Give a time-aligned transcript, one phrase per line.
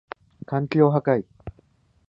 [0.47, 1.25] 環境破壊